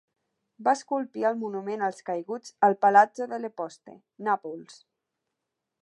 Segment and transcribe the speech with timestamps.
[0.67, 3.97] Va esculpir el monument als caiguts al Palazzo delle Poste,
[4.31, 4.83] Nàpols.